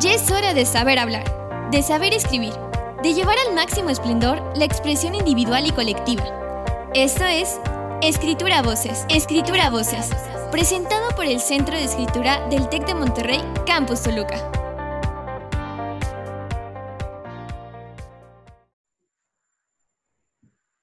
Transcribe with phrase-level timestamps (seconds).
[0.00, 1.24] Ya es hora de saber hablar,
[1.72, 2.52] de saber escribir,
[3.02, 6.22] de llevar al máximo esplendor la expresión individual y colectiva.
[6.94, 7.60] Esto es
[8.00, 10.08] Escritura Voces, Escritura Voces,
[10.52, 14.52] presentado por el Centro de Escritura del TEC de Monterrey, Campus Toluca.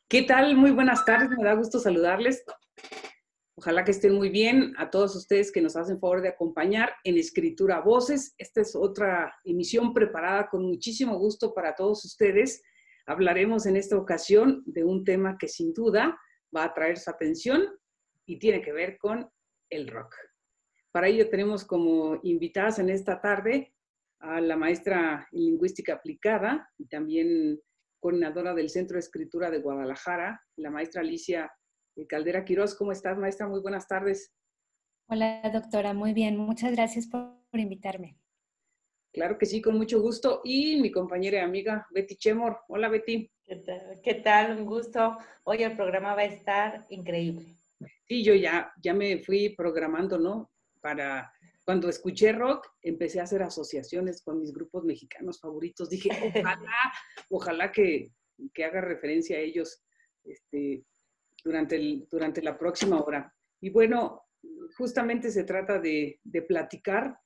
[0.10, 0.58] ¿Qué tal?
[0.58, 2.44] Muy buenas tardes, me da gusto saludarles.
[3.58, 7.18] Ojalá que estén muy bien a todos ustedes que nos hacen favor de acompañar en
[7.18, 8.36] Escritura Voces.
[8.38, 12.62] Esta es otra emisión preparada con muchísimo gusto para todos ustedes.
[13.06, 16.20] Hablaremos en esta ocasión de un tema que sin duda
[16.54, 17.66] va a atraer su atención
[18.26, 19.30] y tiene que ver con
[19.70, 20.14] el rock.
[20.92, 23.74] Para ello tenemos como invitadas en esta tarde
[24.20, 27.62] a la maestra en lingüística aplicada y también
[28.02, 31.50] coordinadora del Centro de Escritura de Guadalajara, la maestra Alicia
[32.08, 32.76] Caldera Quiroz.
[32.76, 33.48] ¿Cómo estás, maestra?
[33.48, 34.34] Muy buenas tardes.
[35.08, 35.94] Hola, doctora.
[35.94, 36.36] Muy bien.
[36.36, 38.18] Muchas gracias por, invitarme.
[39.14, 40.42] Claro que sí, con mucho gusto.
[40.44, 42.60] Y mi compañera y amiga Betty Chemor.
[42.68, 43.32] Hola, Betty.
[44.04, 44.58] ¿Qué tal?
[44.58, 45.18] Un gusto.
[45.44, 47.46] Hoy el programa va a estar increíble.
[48.08, 50.52] Sí, yo ya, ya me fui programando, ¿no?
[50.82, 51.32] Para
[51.64, 55.90] cuando escuché rock, empecé a hacer asociaciones con mis grupos mexicanos favoritos.
[55.90, 56.10] Dije,
[56.46, 56.94] ojalá,
[57.30, 58.12] ojalá que,
[58.54, 59.82] que haga referencia a ellos
[60.24, 60.84] este,
[61.46, 63.32] durante, el, durante la próxima hora.
[63.62, 64.24] Y bueno,
[64.78, 67.20] justamente se trata de, de platicar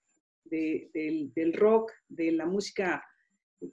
[0.44, 3.04] del, del, rock, de la música,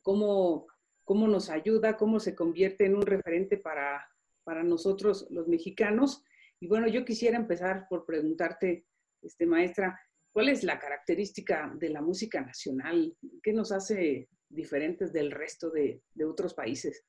[0.02, 0.66] cómo,
[1.04, 4.06] cómo nos ayuda, cómo se convierte en un referente para,
[4.44, 6.22] para nosotros los mexicanos.
[6.60, 8.86] Y bueno, yo quisiera empezar por preguntarte,
[9.22, 9.98] este, maestra,
[10.32, 13.16] ¿cuál es la característica de la música nacional?
[13.42, 17.04] ¿Qué nos hace diferentes del resto de, de otros países?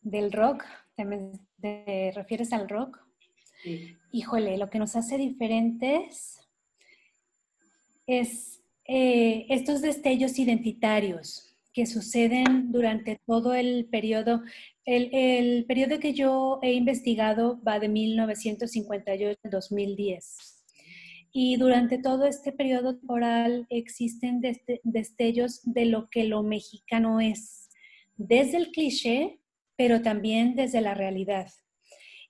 [0.00, 0.64] Del rock,
[0.96, 3.00] ¿Te, refieres al rock?
[4.12, 6.40] Híjole, lo que nos hace diferentes
[8.06, 14.42] es eh, estos destellos identitarios que suceden durante todo el periodo.
[14.84, 20.64] El, el, periodo que yo he investigado va de 1958 al 2010.
[21.32, 24.40] Y durante todo este periodo temporal existen
[24.84, 27.70] destellos de lo que lo mexicano es,
[28.16, 29.40] desde el cliché
[29.76, 31.48] pero también desde la realidad.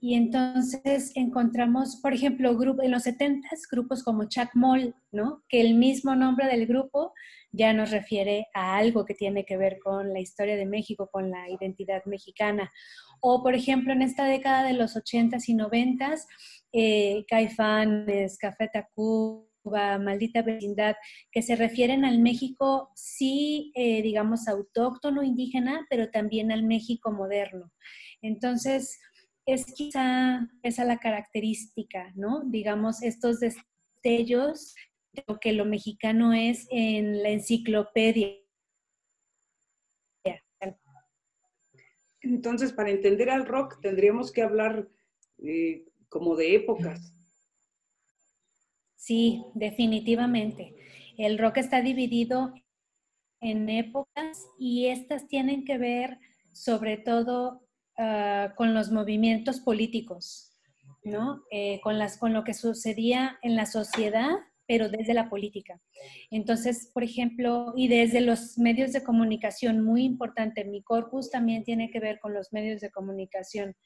[0.01, 5.43] Y entonces encontramos, por ejemplo, en los 70 grupos como Chuck Moll, ¿no?
[5.49, 7.15] que el mismo nombre del grupo
[7.53, 11.31] ya nos refiere a algo que tiene que ver con la historia de México, con
[11.31, 12.71] la identidad mexicana.
[13.21, 16.27] O, por ejemplo, en esta década de los 80s y 90s,
[16.73, 20.97] eh, Caifanes, Café Tacuba, Maldita Vecindad,
[21.33, 27.73] que se refieren al México, sí, eh, digamos, autóctono, indígena, pero también al México moderno.
[28.23, 28.99] Entonces,
[29.47, 32.43] es quizá esa la característica, ¿no?
[32.47, 34.75] Digamos, estos destellos
[35.13, 38.41] de lo que lo mexicano es en la enciclopedia.
[42.21, 44.89] Entonces, para entender al rock tendríamos que hablar
[45.43, 47.14] eh, como de épocas.
[49.05, 50.75] Sí, definitivamente.
[51.19, 52.55] El rock está dividido
[53.41, 56.19] en épocas y estas tienen que ver
[56.53, 57.65] sobre todo
[57.97, 60.51] Ah, con los movimientos políticos,
[61.05, 61.45] ¿no?
[61.53, 64.31] Eh, con, las, con lo que sucedía en la sociedad,
[64.67, 65.81] pero desde la política.
[66.31, 71.91] Entonces, por ejemplo, y desde los medios de comunicación, muy importante, mi corpus también tiene
[71.91, 73.77] que ver con los medios de comunicación.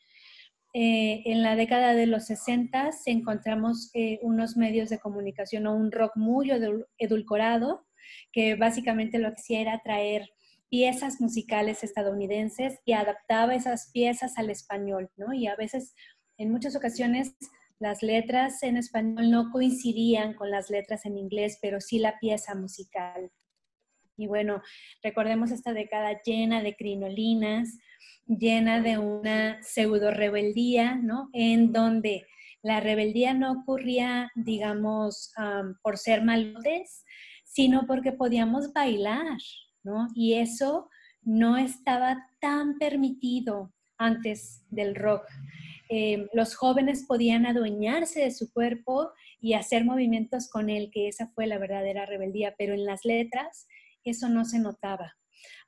[0.74, 5.90] Eh, en la década de los 60 encontramos eh, unos medios de comunicación o un
[5.90, 6.50] rock muy
[6.98, 7.86] edulcorado,
[8.32, 10.28] que básicamente lo que hacía era traer
[10.68, 15.32] piezas musicales estadounidenses y adaptaba esas piezas al español, ¿no?
[15.32, 15.94] Y a veces,
[16.36, 17.34] en muchas ocasiones,
[17.78, 22.54] las letras en español no coincidían con las letras en inglés, pero sí la pieza
[22.54, 23.30] musical.
[24.18, 24.60] Y bueno,
[25.02, 27.78] recordemos esta década llena de crinolinas,
[28.26, 31.30] llena de una pseudo rebeldía, ¿no?
[31.32, 32.26] En donde
[32.62, 35.32] la rebeldía no ocurría, digamos,
[35.82, 37.04] por ser malotes,
[37.44, 39.38] sino porque podíamos bailar,
[40.14, 40.90] y eso
[41.22, 45.25] no estaba tan permitido antes del rock.
[45.88, 49.10] Eh, los jóvenes podían adueñarse de su cuerpo
[49.40, 53.66] y hacer movimientos con él, que esa fue la verdadera rebeldía, pero en las letras
[54.04, 55.14] eso no se notaba.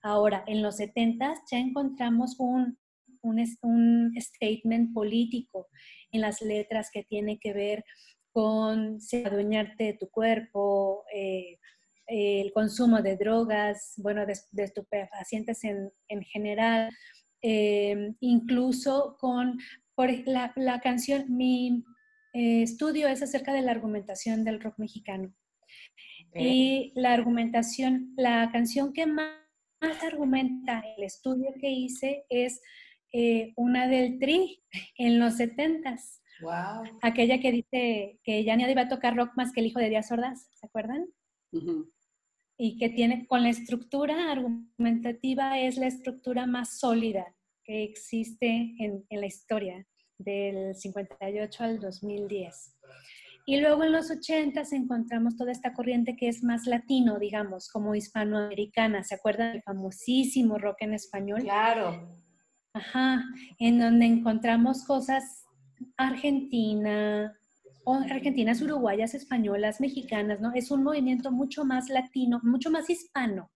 [0.03, 2.79] Ahora, en los 70 ya encontramos un,
[3.23, 5.69] un, statement político
[6.11, 7.85] en las letras que tiene que ver
[8.33, 11.59] con adueñarte de tu cuerpo, eh,
[12.07, 14.35] el consumo de drogas, bueno, de,
[14.65, 16.91] estupefacientes en, en general,
[17.43, 19.59] eh, incluso con
[19.95, 21.85] por la, la canción, mi
[22.33, 25.35] eh, estudio es acerca de la argumentación del rock mexicano.
[26.35, 29.41] Y la argumentación, la canción que más,
[30.03, 32.61] argumenta el estudio que hice es
[33.13, 34.63] eh, una del Tri
[34.99, 36.23] en los setentas.
[36.43, 36.99] Wow.
[37.03, 39.91] Aquella que dice que ya nadie iba a tocar rock más que el hijo de
[39.91, 41.07] Díaz Ordaz, ¿se acuerdan?
[42.57, 47.35] Y que tiene, con la estructura argumentativa, es la estructura más sólida
[47.65, 49.87] que existe en, en la historia
[50.17, 52.77] del 58 al 2010.
[53.51, 57.97] Y luego en los 80 encontramos toda esta corriente que es más latino, digamos, como
[57.97, 59.03] hispanoamericana.
[59.03, 61.41] ¿Se acuerdan del famosísimo rock en español?
[61.43, 62.17] Claro.
[62.73, 63.25] Ajá,
[63.59, 65.47] en donde encontramos cosas
[65.97, 67.37] argentina,
[67.83, 70.53] o argentinas, uruguayas, españolas, mexicanas, ¿no?
[70.55, 73.51] Es un movimiento mucho más latino, mucho más hispano.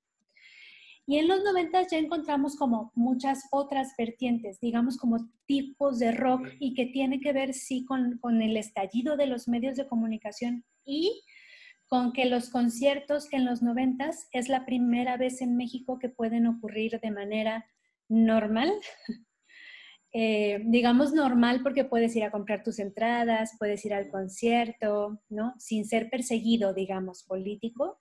[1.06, 6.48] Y en los 90 ya encontramos como muchas otras vertientes, digamos como tipos de rock
[6.58, 10.64] y que tiene que ver sí con, con el estallido de los medios de comunicación
[10.84, 11.22] y
[11.88, 16.46] con que los conciertos en los 90 es la primera vez en México que pueden
[16.46, 17.66] ocurrir de manera
[18.08, 18.72] normal.
[20.16, 25.54] Eh, digamos normal porque puedes ir a comprar tus entradas, puedes ir al concierto, ¿no?
[25.58, 27.98] Sin ser perseguido, digamos, político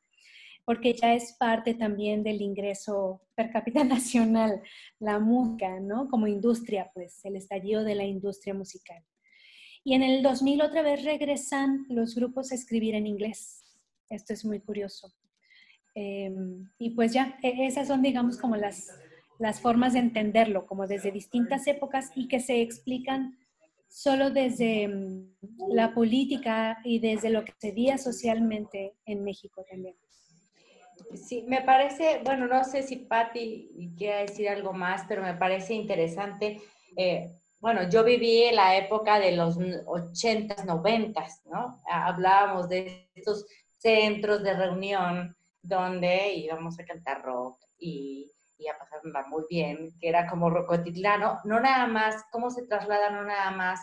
[0.66, 4.62] porque ya es parte también del ingreso per cápita nacional,
[5.00, 6.10] la música, ¿no?
[6.10, 9.04] Como industria, pues, el estallido de la industria musical.
[9.84, 13.66] Y en el 2000 otra vez regresan los grupos a escribir en inglés.
[14.10, 15.14] Esto es muy curioso.
[15.96, 18.90] Em, y pues ya, e, esas son, digamos, como las,
[19.40, 23.38] las formas de entenderlo, como desde distintas épocas y que se explican
[23.90, 25.34] solo desde mm,
[25.70, 29.96] la política y desde lo que se veía socialmente en México también.
[31.16, 35.74] Sí, me parece, bueno, no sé si Patti quiere decir algo más, pero me parece
[35.74, 36.62] interesante.
[36.98, 41.82] Eh, bueno, yo viví la época de los 80s, 90s, ¿no?
[41.88, 43.46] Hablábamos de estos
[43.78, 50.10] centros de reunión donde íbamos a cantar rock y, y a pasarla muy bien, que
[50.10, 53.80] era como rocotitlano, no nada más, cómo se traslada, no nada más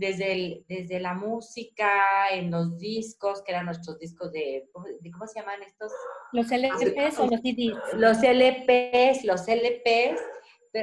[0.00, 2.02] desde, desde la música,
[2.32, 5.92] en los discos, que eran nuestros discos de, ¿cómo se llaman estos?
[6.32, 7.76] Los LPs o los CDs.
[7.94, 10.20] Los LPs, los LPs,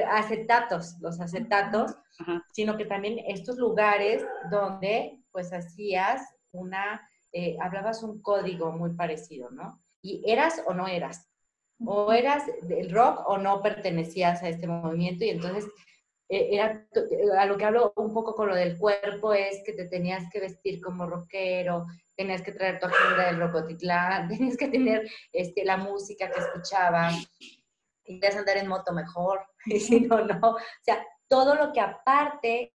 [0.08, 1.96] acetatos, los acetatos,
[2.52, 6.22] sino que también estos lugares donde pues hacías
[6.52, 9.82] una, eh, hablabas un código muy parecido, ¿no?
[10.00, 11.28] Y eras o no eras,
[11.84, 15.66] o eras del rock o no pertenecías a este movimiento y entonces
[16.28, 16.86] era,
[17.38, 20.40] a lo que hablo un poco con lo del cuerpo es que te tenías que
[20.40, 21.86] vestir como rockero,
[22.16, 27.28] tenías que traer tu agenda del rocotitlán, tenías que tener este, la música que escuchabas,
[28.04, 30.50] y a andar en moto mejor, y si no, no.
[30.50, 32.72] O sea, todo lo que aparte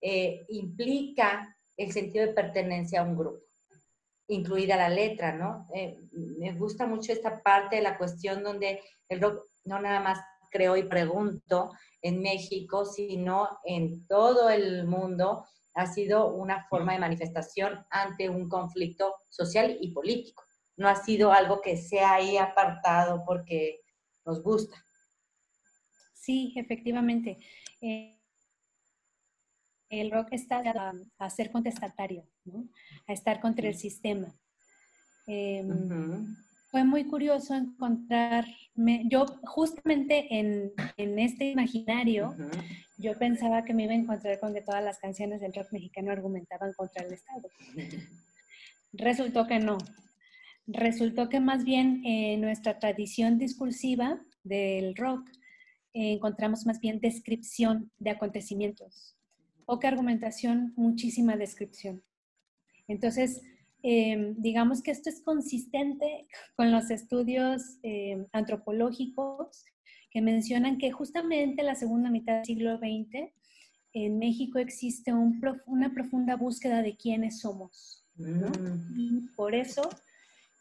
[0.00, 3.40] eh, implica el sentido de pertenencia a un grupo,
[4.28, 5.66] incluida la letra, ¿no?
[5.74, 10.20] Eh, me gusta mucho esta parte de la cuestión donde el rock no nada más
[10.50, 16.98] creo y pregunto, en México, sino en todo el mundo, ha sido una forma de
[16.98, 20.44] manifestación ante un conflicto social y político.
[20.76, 23.80] No ha sido algo que sea ahí apartado porque
[24.24, 24.84] nos gusta.
[26.14, 27.38] Sí, efectivamente.
[27.80, 28.16] Eh,
[29.88, 30.62] el rock está
[31.18, 32.24] a, ser contestatario,
[33.06, 34.32] a estar contra el sistema.
[35.26, 36.36] Em,
[36.70, 42.34] fue muy curioso encontrarme, yo justamente en, en este imaginario,
[42.96, 46.12] yo pensaba que me iba a encontrar con que todas las canciones del rock mexicano
[46.12, 47.48] argumentaban contra el Estado.
[48.92, 49.78] Resultó que no.
[50.66, 55.28] Resultó que más bien en nuestra tradición discursiva del rock
[55.92, 59.16] encontramos más bien descripción de acontecimientos.
[59.66, 62.04] Poca argumentación, muchísima descripción.
[62.86, 63.42] Entonces,
[63.82, 69.64] Em, digamos que esto es consistente con los estudios em, antropológicos
[70.10, 73.32] que mencionan que justamente en la segunda mitad del siglo XX
[73.92, 78.04] en México existe una profunda búsqueda de quiénes somos.
[78.16, 78.98] Mm.
[78.98, 79.88] Y por eso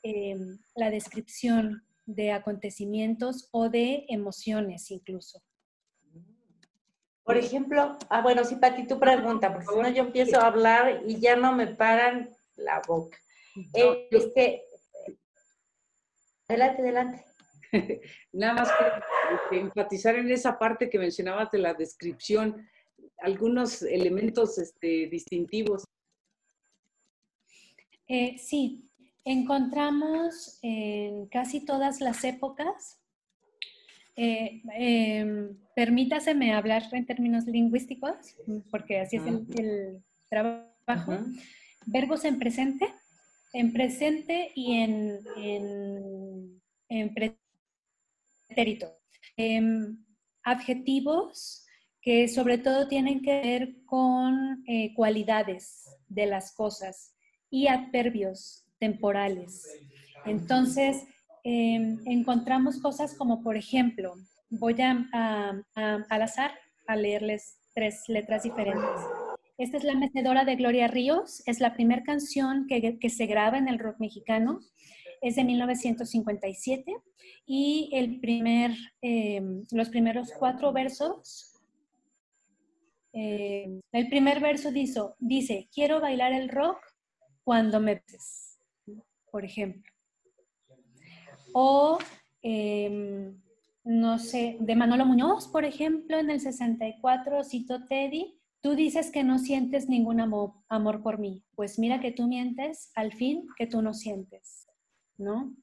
[0.04, 5.42] em, la descripción de acontecimientos o de emociones incluso.
[7.24, 11.04] Por ejemplo, ah, bueno, sí, Pati, tu pregunta, porque si no yo empiezo a hablar
[11.06, 13.18] y ya no me paran la boca.
[14.12, 14.64] Este,
[16.48, 17.26] adelante, adelante.
[18.34, 18.72] Nada más
[19.50, 22.68] que, enfatizar en esa parte que mencionabas de la descripción,
[23.20, 25.84] algunos elementos este, distintivos.
[28.08, 28.90] Eh, sí,
[29.24, 33.00] encontramos en casi todas las épocas
[34.22, 38.36] eh, em, permítaseme hablar en términos lingüísticos,
[38.70, 41.24] porque así es el, trabajo
[41.86, 42.94] verbos en presente
[43.54, 47.14] en presente y en, en, en
[48.48, 48.96] pretérito.
[49.38, 49.98] Em,
[50.44, 51.66] adjetivos
[52.02, 57.14] que sobre todo tienen que ver con eh, cualidades de las cosas
[57.50, 59.68] y adverbios temporales.
[60.26, 61.04] Entonces,
[61.44, 64.16] em, encontramos cosas como, por ejemplo,
[64.50, 66.52] voy a, al azar
[66.88, 69.19] a leerles tres letras diferentes.
[69.60, 73.58] Esta es La Mecedora de Gloria Ríos, es la primera canción que, que se graba
[73.58, 74.62] en el rock mexicano,
[75.22, 76.96] es de 1957
[77.46, 81.60] y el primer, em, los primeros cuatro versos,
[83.12, 86.78] em, el primer verso dice, dice, quiero bailar el rock
[87.44, 88.62] cuando me beses,
[89.30, 89.92] por ejemplo.
[91.54, 91.98] O,
[92.42, 93.38] em,
[93.84, 99.24] no sé, de Manolo Muñoz, por ejemplo, en el 64, cito Teddy, tú dices que
[99.24, 103.68] no sientes ningún amor, amor por mí, pues mira que tú mientes, al fin que
[103.68, 104.68] tú no sientes,
[105.18, 105.56] ¿no?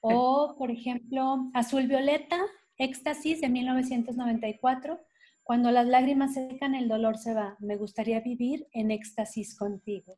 [0.00, 2.38] O, por ejemplo, Azul Violeta,
[2.78, 5.00] Éxtasis de 1994.
[5.42, 7.56] Cuando las lágrimas se secan, el dolor se va.
[7.58, 10.16] Me gustaría vivir en éxtasis contigo.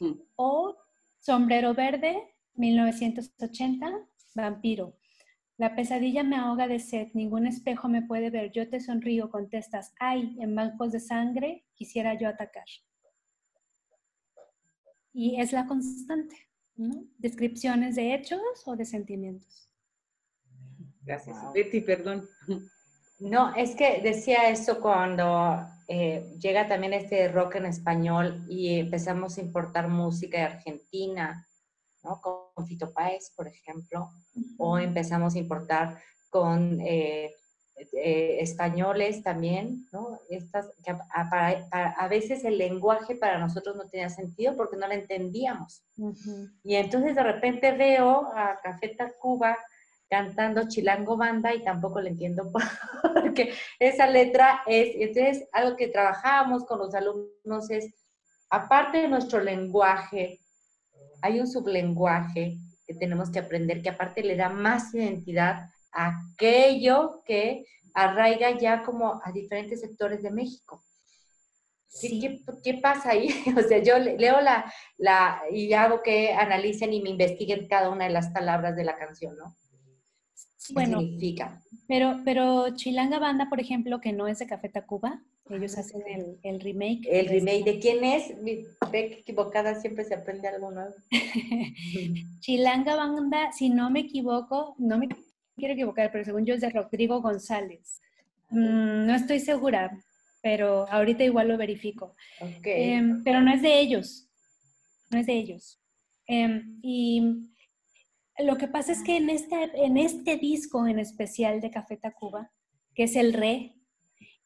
[0.00, 0.12] Mm.
[0.36, 0.76] O
[1.18, 4.97] Sombrero Verde, 1980, Vampiro.
[5.58, 8.52] La pesadilla me ahoga de sed, ningún espejo me puede ver.
[8.52, 12.64] Yo te sonrío, contestas, ay, en bancos de sangre quisiera yo atacar.
[15.12, 16.36] Y es la constante.
[17.18, 19.68] Descripciones de hechos o de sentimientos.
[21.02, 21.36] Gracias.
[21.52, 22.28] Betty, perdón.
[23.18, 29.38] No, es que decía eso cuando eh, llega también este rock en español y empezamos
[29.38, 31.47] a importar música de Argentina,
[32.08, 32.20] ¿no?
[32.20, 34.10] Con Fito Páez, por ejemplo,
[34.56, 35.98] o empezamos a importar
[36.30, 37.34] con eh,
[37.92, 40.20] eh, españoles también, ¿no?
[40.28, 45.84] Estas, que a, veces el lenguaje para nosotros no tenía sentido porque no lo entendíamos.
[46.64, 49.56] Y entonces de repente veo a Café Tacuba
[50.10, 52.50] cantando Chilango Banda y tampoco le entiendo
[53.14, 57.94] porque esa letra es, entonces algo que trabajábamos con los alumnos es,
[58.50, 60.40] aparte de nuestro lenguaje,
[61.22, 67.64] hay un sublenguaje que tenemos que aprender que aparte le da más identidad aquello que
[67.94, 70.84] arraiga ya como a diferentes sectores de México.
[72.00, 73.28] ¿Qué, qué, pasa ahí?
[73.56, 78.04] O sea, yo leo la, la, y hago que analicen y me investiguen cada una
[78.04, 79.56] de las palabras de la canción, ¿no?
[80.66, 81.62] ¿Qué bueno, significa?
[81.88, 85.22] Pero, pero Chilanga Banda, por ejemplo, que no es de Café Tacuba,
[85.56, 87.06] ellos hacen el, el remake.
[87.10, 88.34] ¿El remake de quién es?
[88.42, 90.94] Ve equivocada, siempre se aprende algo nuevo.
[92.40, 95.08] Chilanga Banda, si no me equivoco, no me
[95.56, 98.00] quiero equivocar, pero según yo es de Rodrigo González.
[98.50, 99.98] Mm, no estoy segura,
[100.42, 102.14] pero ahorita igual lo verifico.
[102.64, 104.28] Em, pero no es de ellos,
[105.10, 105.80] no es de ellos.
[106.26, 107.50] Em, y
[108.38, 112.50] lo que pasa es que en este, en este disco en especial de Café Tacuba,
[112.94, 113.74] que es el Re,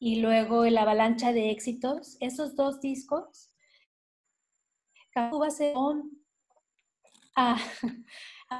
[0.03, 3.53] y luego el Avalancha de Éxitos, esos dos discos,
[5.13, 5.73] Tacuba se
[7.37, 7.57] a,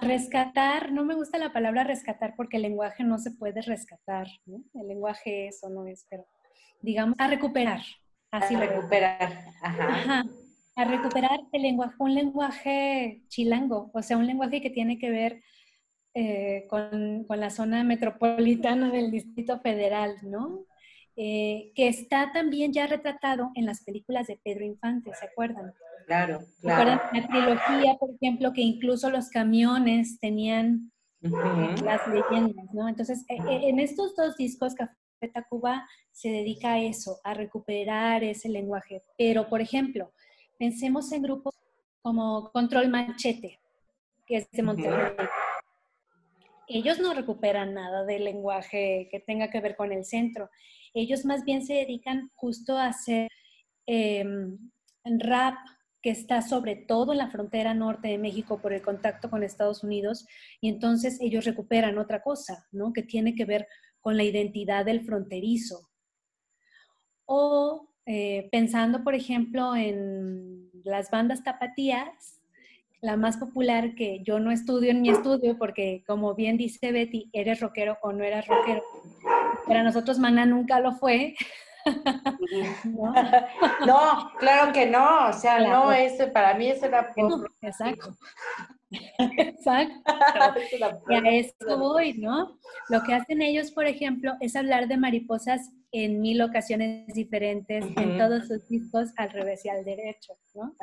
[0.01, 4.87] rescatar, no me gusta la palabra rescatar porque el lenguaje no se puede rescatar, El
[4.87, 6.25] lenguaje eso no es, pero
[6.81, 7.81] digamos, a recuperar.
[8.31, 10.23] Así a recuperar, ajá.
[10.77, 15.43] A recuperar el lenguaje, un lenguaje chilango, o sea, un lenguaje que tiene que ver
[16.13, 20.65] eh, con, con, la zona metropolitana del Distrito Federal, ¿no?
[21.15, 25.71] Eh, que está también ya retratado en las películas de Pedro Infante, ¿se acuerdan?
[26.07, 27.01] Claro, claro.
[27.13, 30.91] La trilogía, por ejemplo, que incluso los camiones tenían
[31.21, 32.89] las leyendas, ¿no?
[32.89, 34.95] Entonces, e, e, en estos dos discos, Café
[35.31, 39.01] Tacuba se dedica a eso, a recuperar ese lenguaje.
[39.17, 40.11] Pero, por ejemplo,
[40.57, 41.53] pensemos en grupos
[42.01, 43.59] como Control Machete,
[44.25, 45.15] que es de Monterrey.
[46.67, 50.49] Ellos no recuperan nada del lenguaje que tenga que ver con el centro.
[50.93, 53.29] Ellos más bien se dedican justo a hacer
[53.85, 54.57] em,
[55.05, 55.55] rap
[56.01, 59.83] que está sobre todo en la frontera norte de México por el contacto con Estados
[59.83, 60.27] Unidos,
[60.59, 62.91] y entonces ellos recuperan otra cosa, ¿no?
[62.91, 63.67] Que tiene que ver
[64.01, 65.89] con la identidad del fronterizo.
[67.25, 72.41] O eh, pensando, por ejemplo, en las bandas tapatías,
[72.99, 77.29] la más popular que yo no estudio en mi estudio, porque como bien dice Betty,
[77.31, 78.83] eres rockero o no eres rockero.
[79.67, 81.35] Para nosotros Mana nunca lo fue.
[82.85, 84.31] ¿No?
[84.39, 87.13] claro que no, o sea, no, es, para mí eso era
[87.61, 88.15] exacto.
[89.19, 90.03] Exacto.
[91.09, 92.59] y a eso voy, ¿no?
[92.89, 98.17] Lo que hacen ellos, por ejemplo, es hablar de mariposas en mil ocasiones diferentes, en
[98.17, 100.75] todos sus discos, al revés y al derecho, ¿no?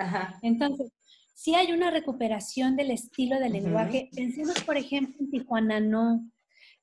[0.43, 0.93] Entonces,
[1.35, 4.09] sí hay una recuperación del estilo del lenguaje.
[4.15, 6.25] Pensemos, por ejemplo, en Tijuana No,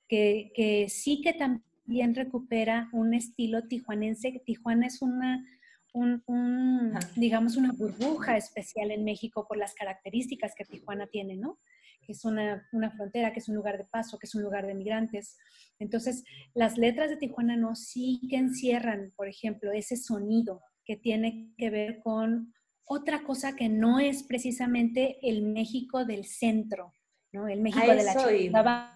[0.07, 1.66] que, que sí que también
[2.13, 4.41] recupera un estilo tijuanense.
[4.45, 5.45] Tijuana es una,
[5.93, 11.59] un, digamos, una burbuja especial en México por las características que Tijuana tiene, ¿no?
[12.05, 14.65] Que es una, una, frontera, que es un lugar de paso, que es un lugar
[14.67, 15.37] de migrantes.
[15.79, 21.53] Entonces, las letras de Tijuana no sí que encierran, por ejemplo, ese sonido que tiene
[21.57, 22.53] que ver con
[22.85, 26.93] otra cosa que no es precisamente el México del centro,
[27.33, 27.47] ¿no?
[27.47, 28.93] El México de la ciudad.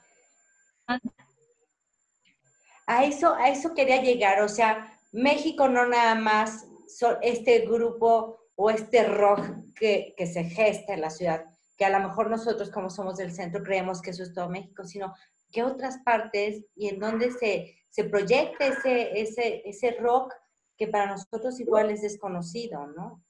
[2.87, 6.67] A eso, a eso quería llegar, o sea, México no nada más
[7.21, 9.45] este grupo o este rock
[9.75, 11.45] que, que, se gesta en la ciudad,
[11.77, 14.83] que a lo mejor nosotros como somos del centro creemos que eso es todo México,
[14.83, 15.13] sino
[15.51, 20.33] que otras partes y en donde se, se proyecta ese, ese, ese rock
[20.77, 23.23] que para nosotros igual es desconocido, ¿no?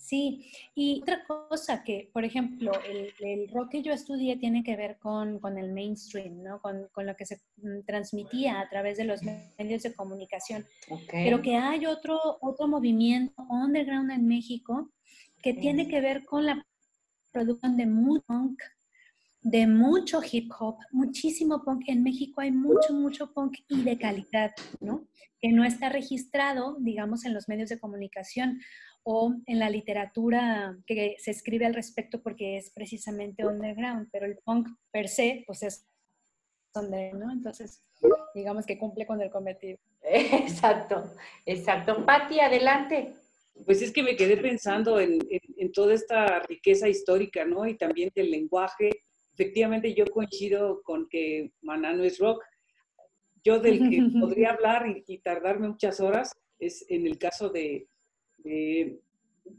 [0.00, 2.72] Sí, y otra cosa que, por ejemplo,
[3.20, 6.60] el, rock que yo estudié tiene que ver con, el mainstream, ¿no?
[6.62, 9.20] Con, lo que se mm, transmitía a través de los
[9.58, 10.64] medios de comunicación.
[11.10, 14.90] Pero que hay otro, otro movimiento underground en México
[15.42, 16.66] que tiene que ver con la
[17.30, 18.62] producción de mucho punk,
[19.42, 21.84] de mucho hip hop, muchísimo punk.
[21.88, 25.06] En México hay mucho, mucho punk y de calidad, ¿no?
[25.40, 28.60] Que no está registrado, digamos, en los medios de comunicación
[29.02, 34.38] o en la literatura que se escribe al respecto porque es precisamente underground, pero el
[34.38, 35.86] punk per se, pues es
[36.74, 37.32] underground, ¿no?
[37.32, 37.82] Entonces,
[38.34, 39.78] digamos que cumple con el cometido.
[40.02, 41.14] Exacto,
[41.44, 42.04] exacto.
[42.06, 43.14] Patti, adelante.
[43.66, 47.66] Pues es que me quedé pensando en, en, toda esta riqueza histórica, ¿no?
[47.66, 48.90] Y también del lenguaje.
[49.34, 52.42] Efectivamente, yo coincido con que Maná no es rock.
[53.44, 57.86] Yo del que podría hablar y, y tardarme muchas horas es en el caso de,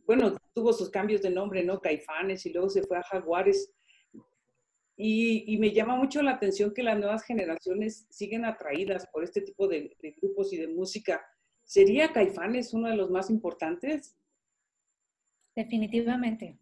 [0.05, 1.79] bueno, tuvo sus cambios de nombre, ¿no?
[1.79, 3.71] Caifanes y luego se fue a Jaguares.
[4.97, 9.67] Y, me llama mucho la atención que las nuevas generaciones siguen atraídas por este tipo
[9.67, 11.25] de, grupos y de música.
[11.63, 14.15] ¿Sería Caifanes uno de los más importantes?
[15.55, 16.59] Definitivamente,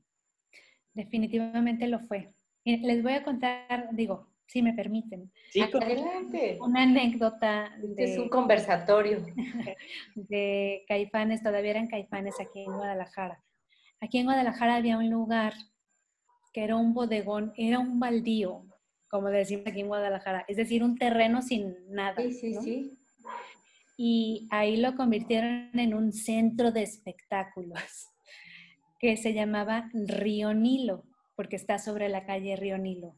[0.94, 2.34] definitivamente lo fue.
[2.63, 5.32] Les voy a contar, digo, si me permiten.
[5.52, 6.58] Sí, adelante.
[6.60, 7.72] Una anécdota.
[7.78, 9.24] de, es un conversatorio.
[10.16, 13.44] De Caifanes, todavía eran Caifanes aquí en Guadalajara.
[14.02, 15.54] Aquí en Guadalajara había un lugar
[16.52, 18.66] que era un bodegón, era un baldío,
[19.08, 22.16] como decimos aquí en Guadalajara, es decir, un terreno sin nada.
[22.20, 22.98] Sí, sí, sí.
[23.98, 28.08] Y ahí lo convirtieron en un centro de espectáculos
[28.98, 31.04] que se llamaba Río Nilo,
[31.36, 33.16] porque está sobre la calle Río Nilo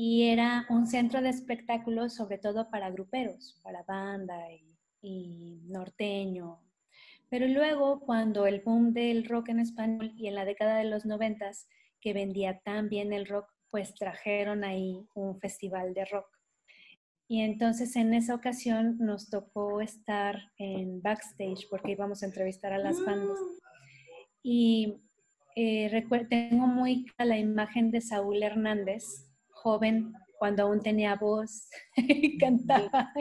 [0.00, 4.36] y era un centro de espectáculos sobre todo para gruperos, para banda
[5.02, 6.60] y, norteño.
[7.28, 11.04] Pero luego, cuando el boom del rock en español y en la década de los
[11.04, 11.66] noventas,
[12.00, 16.28] que vendía tan bien el rock, pues trajeron ahí un festival de rock.
[17.26, 22.78] Y entonces en esa ocasión nos tocó estar en backstage porque íbamos a entrevistar a
[22.78, 23.36] las bandas.
[23.36, 23.58] Mm.
[24.44, 25.02] Y
[25.56, 29.27] eh, tengo muy la imagen de Saúl Hernández,
[29.62, 33.12] joven, cuando aún tenía voz y cantaba.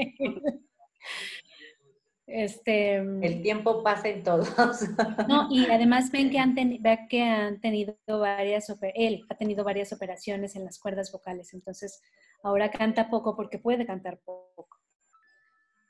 [2.28, 4.50] Este, el tiempo pasa en todos.
[5.28, 6.56] No, y además ven que han,
[7.08, 12.02] que han tenido varias, él ha tenido varias operaciones en las cuerdas vocales, entonces
[12.44, 14.68] ahora canta poco porque puede cantar poco.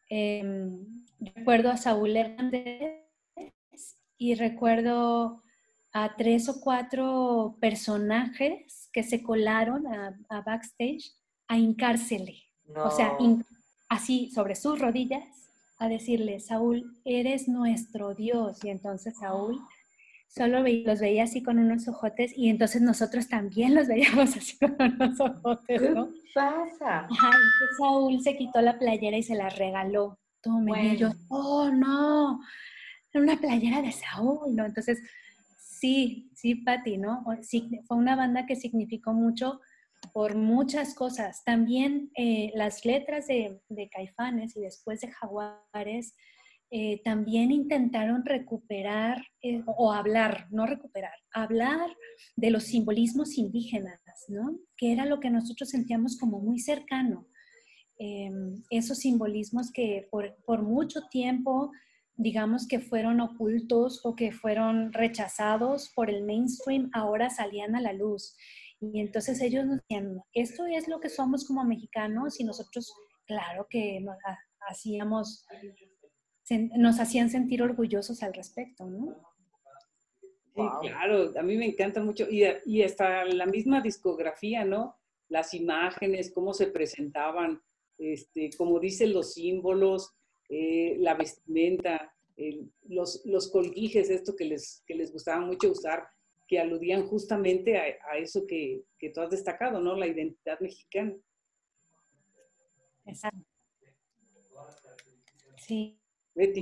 [0.10, 3.04] Em, recuerdo a Saúl Hernández
[4.18, 5.44] y recuerdo
[5.94, 11.12] a tres o cuatro personajes que se colaron a, backstage
[11.48, 12.44] a hincársele.
[12.76, 13.18] O sea,
[13.90, 15.24] así sobre sus rodillas,
[15.80, 18.64] a decirle, Saúl, eres nuestro Dios.
[18.64, 19.62] Y entonces Saúl
[20.28, 24.82] solo los veía así con unos ojotes y entonces nosotros también los veíamos así con
[24.82, 26.08] unos ojotes, ¿no?
[26.08, 27.08] ¿Qué pasa?
[27.78, 30.20] Saúl se quitó la playera y se la regaló.
[30.42, 32.40] Tome, y yo, oh, no,
[33.18, 34.66] una playera de Saúl, ¿no?
[34.66, 35.02] Entonces,
[35.80, 37.24] Sí, sí, Patti, ¿no?
[37.88, 39.60] fue una banda que significó mucho
[40.12, 41.44] por muchas cosas.
[41.44, 43.60] También eh, las letras de,
[43.92, 46.16] Caifanes y después de Jaguares
[46.72, 51.96] eh, también intentaron recuperar eh, o hablar, no recuperar, hablar
[52.36, 54.60] de los simbolismos indígenas, ¿no?
[54.78, 57.28] Que era lo que nosotros sentíamos como muy cercano.
[58.00, 61.72] Em, esos simbolismos que por, por mucho tiempo
[62.18, 67.94] digamos que fueron ocultos o que fueron rechazados por el mainstream, ahora salían a la
[67.94, 68.36] luz.
[68.80, 72.92] Y entonces ellos nos decían, esto es lo que somos como mexicanos y nosotros,
[73.26, 74.18] claro que nos
[74.68, 75.46] hacíamos,
[76.76, 79.16] nos hacían sentir orgullosos al respecto, ¿no?
[80.82, 82.28] claro, a mí me encanta mucho.
[82.30, 84.98] Y, y hasta la misma discografía, ¿no?
[85.30, 87.62] Las imágenes, cómo se presentaban,
[88.00, 90.17] este, como dicen los símbolos,
[90.50, 92.14] eh, la vestimenta,
[92.88, 96.08] los, los colguijes, esto que les, que les gustaba mucho usar,
[96.48, 99.96] que aludían justamente a, eso que, que, tú has destacado, ¿no?
[99.96, 101.14] La identidad mexicana.
[103.06, 103.44] Exacto.
[105.58, 106.00] Sí.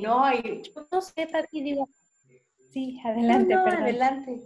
[0.02, 0.64] No, hay...
[0.92, 1.90] no sé, Pati, digo,
[2.72, 4.42] sí, adelante, adelante.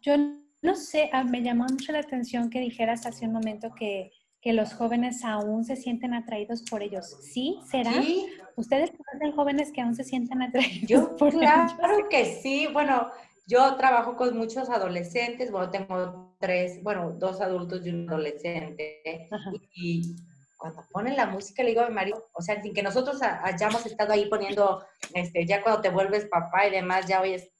[0.00, 0.16] Yo
[0.62, 4.12] no sé, ah, me llamó mucho la atención que dijeras hace un momento que
[4.44, 7.16] que los jóvenes aún se sienten atraídos por ellos.
[7.22, 7.58] ¿Sí?
[7.70, 8.02] ¿Será?
[8.02, 8.26] Sí.
[8.56, 12.68] ¿Ustedes conocen jóvenes que aún se sienten atraídos yo, por claro que sí.
[12.72, 13.10] Bueno,
[13.46, 15.50] yo trabajo con muchos adolescentes.
[15.50, 19.28] Bueno, tengo tres, bueno, dos adultos y un adolescente.
[19.74, 20.16] Y,
[20.56, 23.84] cuando ponen la música, le digo a mi marido, o sea, sin que nosotros hayamos
[23.84, 27.52] estado ahí poniendo, este, ya cuando te vuelves papá y demás, ya oyes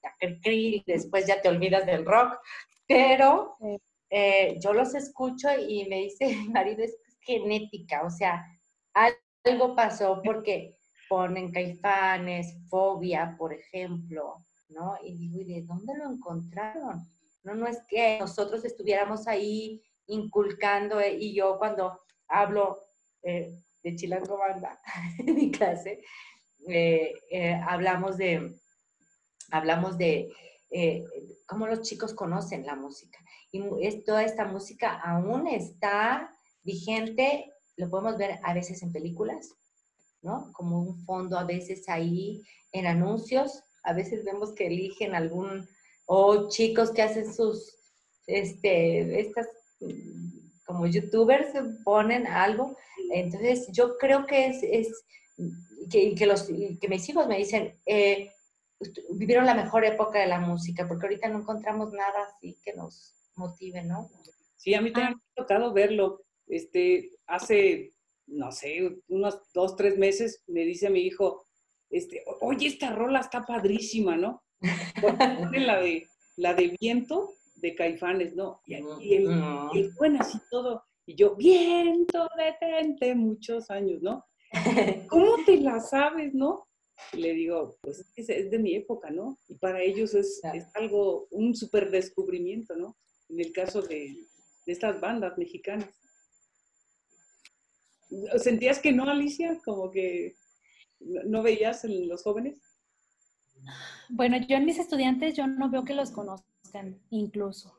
[0.45, 2.39] y después ya te olvidas del rock.
[2.87, 3.57] Pero...
[4.17, 8.47] Eh, yo los escucho y me dice mi marido, es genética, o sea,
[9.45, 10.77] algo pasó porque
[11.15, 14.97] ponen caifanes, fobia, por ejemplo, ¿no?
[15.05, 17.09] Y digo, ¿y de dónde lo encontraron?
[17.45, 22.81] No, no es que nosotros estuviéramos ahí inculcando, eh, y yo cuando hablo
[23.23, 24.77] eh, de Chilango Banda
[25.19, 26.03] en mi clase,
[27.65, 28.59] hablamos de,
[29.53, 30.33] hablamos de
[31.47, 33.19] cómo los chicos conocen la música
[33.53, 39.55] y toda esta música aún está vigente, lo podemos ver a veces en películas,
[40.25, 40.51] ¿no?
[40.53, 45.69] Como un fondo a veces ahí en anuncios, a veces vemos que eligen algún,
[46.07, 47.77] o chicos que hacen sus,
[48.27, 49.47] este, estas,
[50.65, 51.49] como youtubers
[51.85, 52.77] ponen algo,
[53.13, 55.05] entonces yo creo que es, es
[55.91, 58.31] que, que, los, que mis hijos me dicen, eh,
[59.11, 63.15] vivieron la mejor época de la música, porque ahorita no encontramos nada así que nos
[63.37, 64.11] motive, ¿no?
[64.57, 66.23] Sí, a mí también me ha tocado verlo.
[66.47, 67.94] Este, hace,
[68.27, 71.45] no sé, unos dos, tres meses me dice a mi hijo,
[71.91, 74.43] este, oye, esta rola está padrísima, ¿no?
[75.53, 76.07] la de,
[76.37, 78.61] la de viento de Caifanes, ¿no?
[78.67, 79.27] Y, el,
[79.73, 80.83] y así todo.
[81.07, 84.25] Y yo, viento, detente, muchos años, ¿no?
[85.09, 86.67] ¿Cómo te la sabes, no?
[87.13, 89.37] le digo, pues es, es de mi época, ¿no?
[89.49, 92.97] Y para ellos es, es algo, un súper descubrimiento, ¿no?
[93.29, 94.17] en el caso de,
[94.67, 95.91] estas bandas mexicanas.
[98.39, 99.59] ¿Sentías que no, Alicia?
[99.65, 100.37] Como que
[101.01, 102.61] no veías en los jóvenes.
[104.09, 107.79] Bueno, yo en mis estudiantes yo no veo que los conozcan incluso.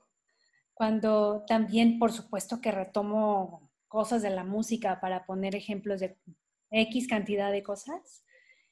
[0.73, 6.17] Cuando también, por supuesto, que retomo cosas de la música para poner ejemplos de
[6.71, 8.25] X cantidad de cosas,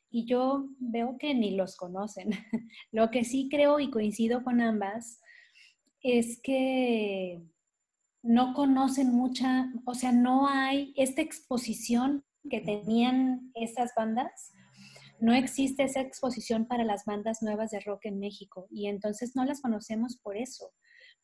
[0.09, 2.29] y yo veo que ni los conocen.
[2.91, 5.19] Lo que sí creo y coincido con ambas
[6.01, 7.41] es que
[8.23, 14.53] no conocen mucha, o sea, no hay esta exposición que tenían estas bandas,
[15.19, 19.45] no existe esa exposición para las bandas nuevas de rock en México y entonces no
[19.45, 20.71] las conocemos por eso,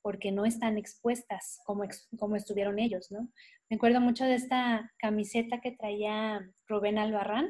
[0.01, 1.83] porque no están expuestas como,
[2.17, 3.29] como estuvieron ellos, ¿no?
[3.69, 7.49] Me acuerdo mucho de esta camiseta que traía Rubén Albarrán,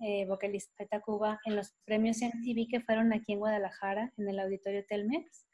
[0.00, 4.38] eh, vocalista de Tacuba, en los premios MTV que fueron aquí en Guadalajara, en el
[4.38, 5.45] Auditorio Telmex.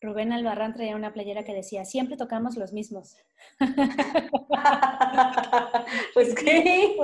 [0.00, 3.16] Rubén Albarrán traía una playera que decía, siempre tocamos los mismos.
[6.14, 6.96] pues qué.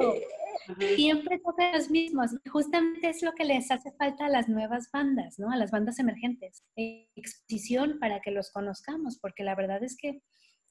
[0.95, 2.31] Siempre tocan los mismos.
[2.51, 5.51] Justamente es lo que les hace falta a las nuevas bandas, ¿no?
[5.51, 6.63] A las bandas emergentes.
[6.77, 10.23] Exposición para que los conozcamos, porque la verdad es que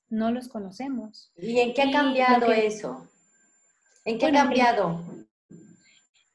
[0.10, 1.32] no los conocemos.
[1.36, 3.08] ¿Y en qué ha cambiado eso?
[4.06, 5.04] ¿En qué ha cambiado?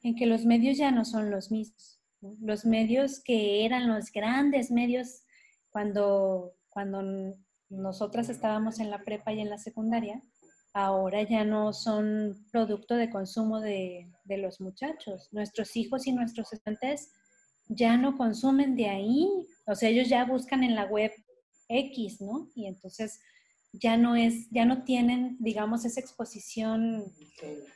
[0.03, 1.99] En, que los medios ya no son los mismos.
[2.41, 5.23] Los medios que eran los grandes medios
[5.71, 7.35] cuando, cuando
[7.69, 10.21] nosotras estábamos en la prepa y en la secundaria,
[10.73, 15.29] ahora ya no son producto de consumo de, de los muchachos.
[15.31, 17.11] Nuestros hijos y nuestros estudiantes
[17.67, 19.27] ya no consumen de ahí,
[19.67, 21.11] o sea, ellos ya buscan en la web
[21.67, 22.49] X, ¿no?
[22.55, 23.19] Y entonces
[23.73, 27.05] ya no es, ya no tienen, digamos, esa exposición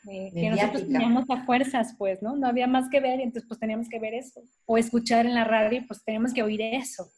[0.09, 2.35] eh, que nosotros teníamos a fuerzas, pues, ¿no?
[2.35, 4.41] No había más que ver y entonces pues teníamos que ver eso.
[4.65, 7.11] O escuchar en la radio, pues teníamos que oír eso.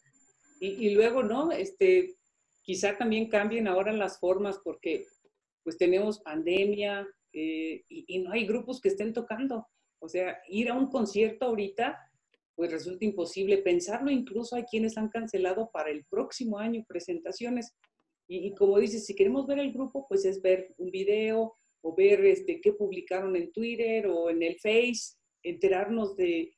[0.60, 1.52] Y, luego, ¿no?
[1.52, 2.16] Este,
[2.62, 5.04] quizá también cambien ahora las formas porque
[5.62, 9.66] pues tenemos pandemia eh, y, no hay grupos que estén tocando.
[9.98, 11.98] O sea, ir a un concierto ahorita
[12.54, 13.58] pues resulta imposible.
[13.58, 17.74] Pensarlo incluso hay quienes han cancelado para el próximo año presentaciones.
[18.28, 22.24] Y, como dices, si queremos ver el grupo, pues es ver un video o ver
[22.24, 26.52] este, qué publicaron en Twitter o en el Face, enterarnos de,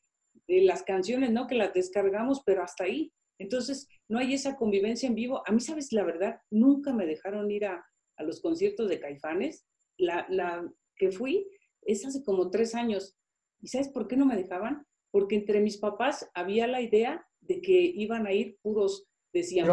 [0.47, 1.47] de las canciones, ¿no?
[1.47, 5.43] Que las descargamos, pero hasta ahí Entonces, no hay esa convivencia en vivo.
[5.47, 7.85] A mí, sabes, la verdad, nunca me dejaron ir a,
[8.17, 9.67] a los conciertos de Caifanes.
[9.97, 11.49] La, la que fui
[11.83, 13.17] es hace como tres años.
[13.61, 14.87] ¿Y sabes por qué no me dejaban?
[15.11, 19.67] Porque entre mis papás había la idea de que iban a ir puros, decían,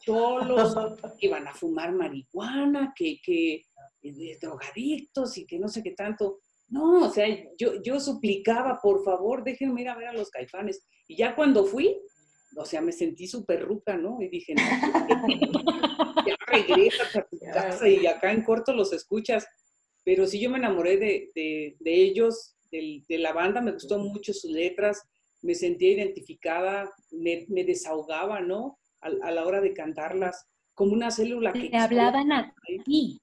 [0.00, 0.74] cholos,
[1.18, 3.62] que iban a fumar marihuana, que, que
[4.02, 6.38] eh, drogadictos y que no sé qué tanto.
[6.68, 7.26] No, o sea,
[7.58, 10.84] yo, yo suplicaba, por favor, déjenme ir a ver a los caifanes.
[11.06, 12.00] Y ya cuando fui,
[12.56, 14.20] o sea, me sentí súper ruca, ¿no?
[14.20, 14.62] Y dije, no,
[16.26, 19.46] ya regresas a tu casa y acá en corto los escuchas.
[20.04, 23.98] Pero sí yo me enamoré de, de, de ellos, de, de, la banda, me gustó
[23.98, 25.02] mucho sus letras,
[25.42, 28.78] me sentía identificada, me, me desahogaba, ¿no?
[29.00, 31.70] A, a, la hora de cantarlas, como una célula que...
[31.70, 33.20] Te hablaban a ti.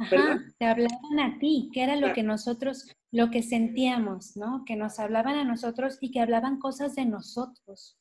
[0.00, 4.64] Ajá, te hablaban a ti, que era lo que nosotros, lo que sentíamos, ¿no?
[4.64, 7.98] Que nos hablaban a nosotros y que hablaban cosas de nosotros,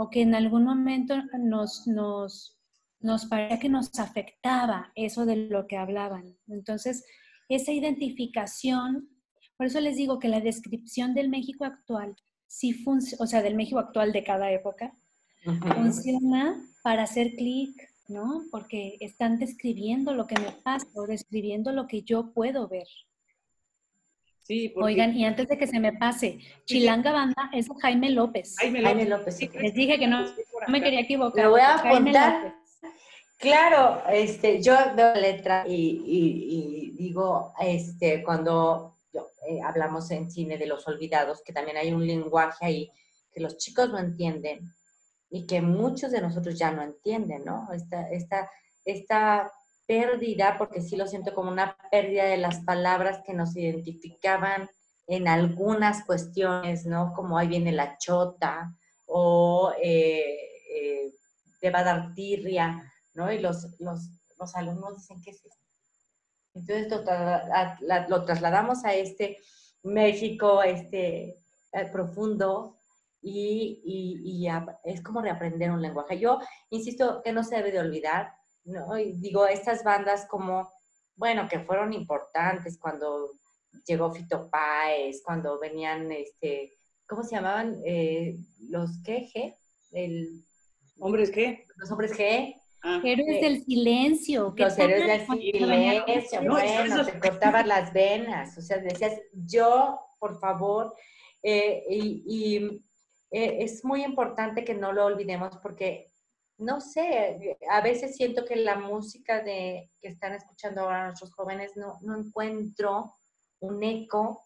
[0.00, 2.56] o que en algún momento nos, nos,
[3.00, 6.36] nos parecía que nos afectaba eso de lo que hablaban.
[6.46, 7.04] Entonces,
[7.48, 9.08] esa identificación,
[9.56, 12.14] por eso les digo que la descripción del México actual,
[12.46, 12.84] sí
[13.18, 14.92] o sea, del México actual de cada época,
[15.42, 17.74] funciona para hacer clic,
[18.06, 18.44] ¿no?
[18.52, 22.86] Porque están describiendo lo que me pasa o describiendo lo que yo puedo ver.
[24.48, 28.56] Sí, Oigan, y antes de que se me pase, Chilanga Banda es Jaime López.
[28.56, 29.38] Jaime López.
[29.52, 30.24] Les dije que no,
[30.68, 31.44] me quería equivocar.
[31.44, 32.54] Me voy a apuntar.
[33.36, 40.66] Claro, este, yo veo letra y, y, digo, este, cuando eh, hablamos en cine de
[40.66, 42.90] los olvidados, que también hay un lenguaje ahí
[43.30, 44.60] que los chicos no entienden,
[45.28, 47.68] y que muchos de nosotros ya no entienden, ¿no?
[47.74, 48.50] Esta, esta,
[48.86, 49.52] esta
[49.88, 54.68] pérdida, porque sí lo siento como una pérdida de las palabras que nos identificaban
[55.06, 57.14] en algunas cuestiones, ¿no?
[57.14, 58.74] Como ahí viene la chota
[59.06, 60.38] o eh,
[60.70, 61.14] eh,
[61.60, 63.32] te va a dar tirria, ¿no?
[63.32, 65.42] Y los, los, los alumnos dicen, ¿qué es?
[66.54, 66.88] Entonces
[68.08, 69.38] lo, trasladamos a este
[69.82, 71.38] México, este
[71.72, 72.78] eh, profundo,
[73.20, 74.46] y,
[74.84, 76.18] es como reaprender un lenguaje.
[76.18, 76.38] Yo
[76.70, 78.94] insisto que no se debe de olvidar, ¿no?
[78.94, 80.70] digo, estas bandas como,
[81.16, 83.32] bueno, que fueron importantes cuando
[83.86, 86.74] llegó Fito Páez, cuando venían, este,
[87.06, 87.80] ¿cómo se llamaban?
[87.84, 89.28] Eh, ¿Los qué?
[89.34, 89.56] G?
[89.92, 90.44] El,
[90.98, 91.66] ¿Hombres qué?
[91.76, 92.54] Los hombres G.
[92.82, 93.00] Ah.
[93.04, 94.54] Héroes del silencio.
[94.56, 100.94] Los héroes del silencio, bueno, te cortaban las venas, o sea, decías, yo, por favor,
[101.42, 102.82] eh, y
[103.30, 106.07] eh, es muy importante que no lo olvidemos porque,
[106.58, 111.76] no sé, a veces siento que la música de, que están escuchando ahora nuestros jóvenes
[111.76, 113.12] no, no encuentro
[113.60, 114.42] un eco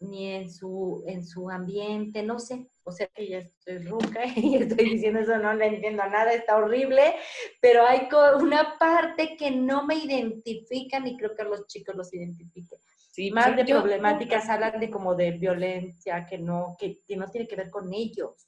[0.00, 4.56] ni en su, en su ambiente, no sé, o sea que ya estoy ruca y
[4.56, 7.16] estoy diciendo eso, no le entiendo nada, está horrible,
[7.60, 8.08] pero hay
[8.40, 12.78] una parte que no me identifica ni creo que los chicos los identifiquen.
[13.10, 17.48] Sí, más de problemáticas hablan de como de violencia que no, que, que no tiene
[17.48, 18.46] que ver con ellos.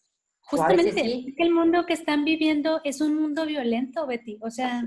[0.51, 4.39] Justamente, el mundo que están viviendo es un mundo violento, Betty.
[4.41, 4.83] O sea,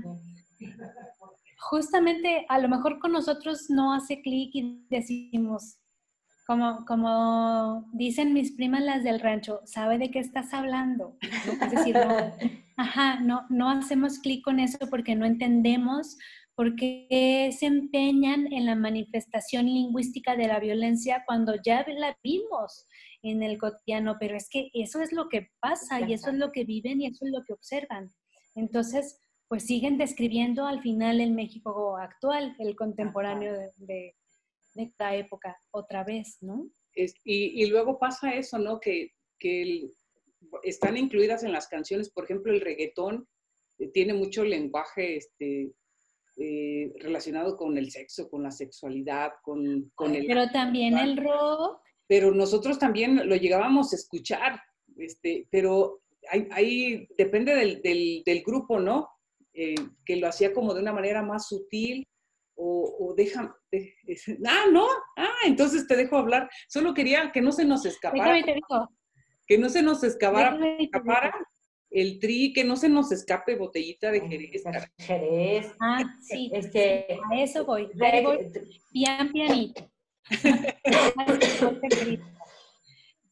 [1.58, 5.78] justamente a lo mejor con nosotros no hace clic y decimos,
[6.46, 11.16] como, como dicen mis primas las del rancho, ¿sabe de qué estás hablando?
[11.20, 12.06] Es decir, no,
[12.76, 16.16] ajá, no, no hacemos clic con eso porque no entendemos
[16.54, 22.86] porque se empeñan en la manifestación lingüística de la violencia cuando ya la vimos
[23.22, 26.52] en el cotidiano, pero es que eso es lo que pasa y eso es lo
[26.52, 28.12] que viven y eso es lo que observan.
[28.54, 34.14] Entonces, pues siguen describiendo al final el México actual, el contemporáneo de, de,
[34.76, 36.68] esta época, otra vez, ¿no?
[37.24, 38.78] y, luego pasa eso, ¿no?
[38.80, 39.90] Que, que
[40.62, 43.26] están incluidas en las canciones, por ejemplo, el reggaetón
[43.78, 45.72] eh, tiene mucho lenguaje este,
[46.36, 50.26] eh, relacionado con el sexo, con la sexualidad, con, con el...
[50.26, 51.80] Pero también el rock.
[52.06, 54.60] Pero nosotros también lo llegábamos a escuchar,
[54.96, 56.02] este, pero
[56.50, 59.08] ahí, depende del, del, grupo, ¿no?
[59.52, 62.06] Eh, que lo hacía como de una manera más sutil
[62.56, 63.56] o, o deja,
[64.46, 66.50] ah, no, ah, entonces te dejo hablar.
[66.68, 68.44] Solo quería que no se nos escapara.
[69.46, 71.34] Que no se nos escapara, escapara
[71.94, 74.64] el tri, que no se nos escape botellita de Jerez.
[74.98, 75.72] Jerez.
[75.80, 76.50] Ah, sí.
[76.52, 77.88] Este, a eso voy.
[77.94, 78.50] voy
[78.92, 79.88] pian pianito.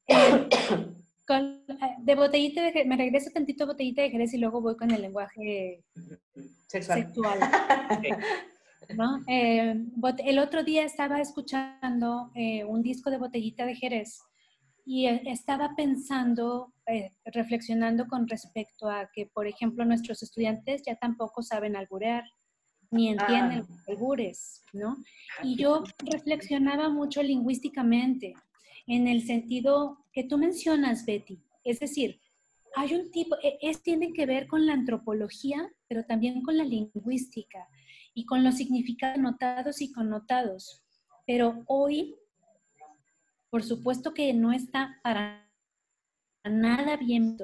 [0.07, 0.49] Eh,
[1.27, 4.77] con, eh, de botellita de Jerez, me regreso tantito botellita de Jerez y luego voy
[4.77, 5.83] con el lenguaje
[6.69, 7.41] sexual.
[8.97, 9.25] ¿no?
[9.27, 9.75] Eh,
[10.25, 12.31] el otro día estaba escuchando
[12.67, 14.21] un disco de botellita de Jerez
[14.85, 21.43] y estaba pensando eh, reflexionando con respecto a que, por ejemplo, nuestros estudiantes ya tampoco
[21.43, 22.25] saben alburear
[22.91, 23.85] ni entienden ah.
[23.89, 24.97] albures, ¿no?
[25.43, 28.35] Y yo reflexionaba mucho lingüísticamente
[28.87, 31.43] en el sentido que tú mencionas, Betty.
[31.65, 32.21] Es decir,
[32.75, 36.65] hay un tipo, e, es, tiene que ver con la antropología, pero también con la
[36.65, 37.67] lingüística
[38.15, 40.85] y con los significados notados y connotados.
[41.27, 42.17] Pero hoy,
[43.53, 45.47] por supuesto que no está para
[46.43, 47.37] nada bien,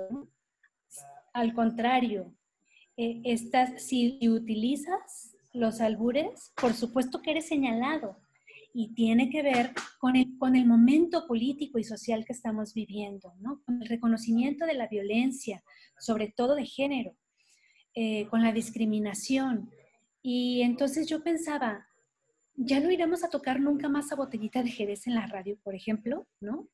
[1.34, 2.34] al contrario,
[2.96, 3.36] eh,
[3.76, 8.16] si utilizas los albures, por supuesto que eres señalado
[8.72, 13.34] y tiene que ver con el, con el momento político y social que estamos viviendo,
[13.40, 13.60] ¿no?
[13.66, 15.62] con el reconocimiento de la violencia,
[15.98, 17.18] sobre todo de género,
[17.94, 19.70] eh, con la discriminación.
[20.22, 21.86] Y entonces yo pensaba,
[22.58, 25.74] ya no iremos a tocar nunca más a botellita de Jerez en la radio, por
[25.74, 26.68] ejemplo, ¿no?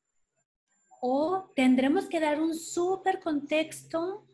[1.01, 4.27] O tendremos que dar un súper contexto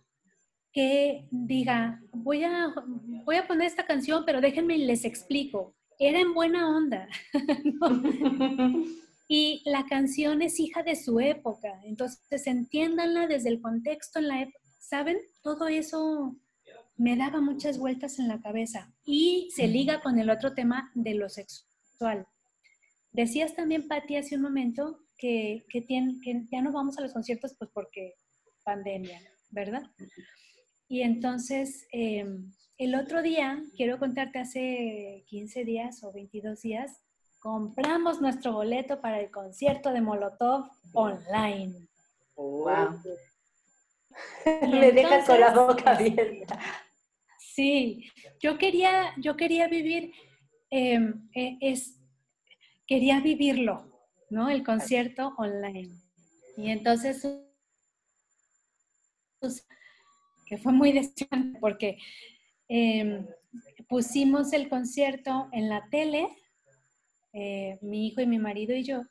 [0.71, 2.73] que diga, voy a,
[3.25, 7.07] voy a poner esta canción, pero déjenme y les explico era en buena onda.
[9.33, 14.41] Y la canción es hija de su época, entonces entiéndanla desde el contexto en la
[14.41, 14.59] época.
[14.77, 15.19] ¿Saben?
[15.41, 16.35] Todo eso
[16.97, 21.15] me daba muchas vueltas en la cabeza y se liga con el otro tema de
[21.15, 22.27] lo sexual.
[23.11, 27.55] Decías también, Patti, hace un momento que, que, que ya no vamos a los conciertos
[27.57, 28.15] pues porque
[28.63, 29.83] pandemia, ¿verdad?
[30.87, 37.01] Y entonces, em, el otro día, quiero contarte, hace 15 días o 22 días,
[37.39, 41.87] compramos nuestro boleto para el concierto de Molotov online.
[42.35, 42.99] ¡Wow!
[44.69, 46.59] Me dejas con la boca abierta.
[47.39, 50.13] Sí, yo quería, yo quería vivir,
[50.69, 51.99] em, e, es,
[52.87, 53.91] quería vivirlo,
[54.29, 54.49] ¿no?
[54.49, 55.91] El concierto online.
[56.57, 57.27] Y entonces,
[59.39, 59.67] pues,
[60.45, 61.97] que fue muy decepcionante porque
[62.73, 63.27] Em,
[63.89, 66.29] pusimos el concierto en la tele,
[67.33, 69.01] eh, mi hijo y mi marido y yo,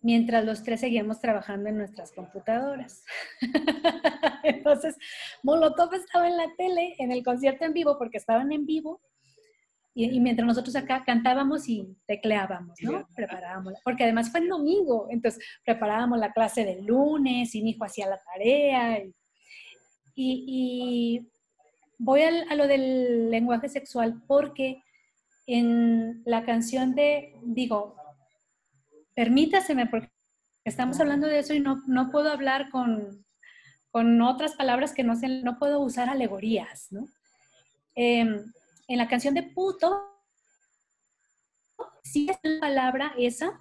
[0.00, 3.04] mientras los tres seguíamos trabajando en nuestras computadoras.
[4.44, 4.96] Entonces,
[5.42, 9.00] Molotov estaba en la tele, en el concierto en vivo, porque estaban en vivo,
[9.94, 13.08] y, mientras nosotros acá cantábamos y tecleábamos, ¿no?
[13.16, 17.84] Preparábamos, porque además fue el domingo, entonces preparábamos la clase del lunes y mi hijo
[17.84, 19.02] hacía la tarea.
[20.14, 21.26] y
[21.98, 24.82] voy a, lo del lenguaje sexual porque
[25.46, 27.96] en la canción de, digo,
[29.16, 30.10] permítaseme, porque
[30.64, 33.24] estamos hablando de eso y no, no puedo hablar con,
[33.90, 37.08] con, otras palabras que no sé, no puedo usar alegorías, ¿no?
[37.94, 38.44] Em,
[38.88, 40.02] en la canción de puto,
[42.04, 43.58] sí es la palabra esa,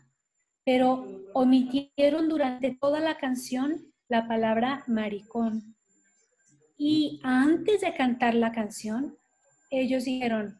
[0.66, 5.76] pero omitieron durante toda la canción la palabra maricón.
[6.78, 9.18] Y antes de cantar la canción,
[9.70, 10.60] ellos dijeron,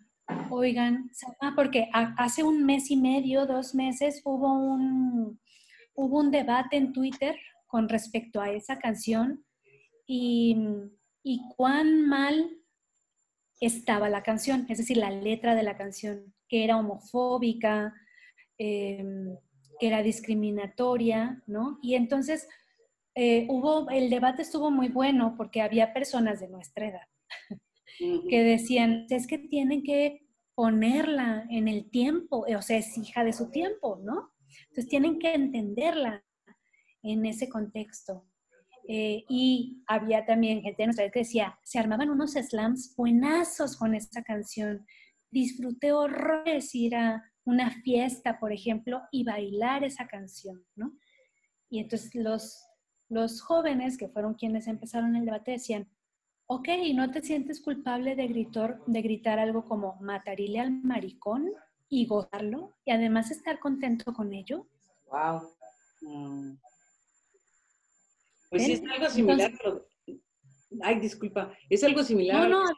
[0.50, 1.12] oigan,
[1.56, 5.40] porque hace un mes y medio, dos meses, hubo un,
[5.94, 7.36] hubo un debate en Twitter
[7.68, 9.46] con respecto a esa canción
[10.08, 10.58] y,
[11.58, 12.52] cuán mal
[13.60, 17.94] estaba la canción, es decir, la letra de la canción, que era homofóbica,
[18.58, 19.36] em,
[19.80, 21.80] que era discriminatoria, ¿no?
[21.82, 22.48] Y entonces
[23.16, 27.08] eh, hubo, el debate estuvo muy bueno porque había personas de nuestra edad
[27.98, 33.34] que decían, es que tienen que ponerla en el tiempo, o sea, es hija de
[33.34, 34.34] su tiempo, ¿no?
[34.70, 36.24] Entonces tienen que entenderla
[37.04, 38.26] en ese contexto.
[38.88, 43.96] Eh, y había también gente de nuestra que decía, se armaban unos slams buenazos con
[43.96, 44.86] esta canción.
[45.32, 50.94] Disfruté horrores ir a una fiesta, por ejemplo, y bailar esa canción, ¿no?
[51.70, 52.64] Y entonces los,
[53.10, 55.90] los jóvenes, que fueron quienes empezaron el debate, decían,
[56.48, 61.52] ok, ¿no te sientes culpable de, gritar, de gritar algo como matarile al maricón
[61.90, 64.68] y gozarlo y además estar contento con ello?
[65.12, 65.50] Wow.
[66.02, 66.58] Mm.
[68.50, 69.52] Pues sí, es algo similar,
[70.82, 72.50] Ay, disculpa, es algo similar.
[72.50, 72.72] No, no,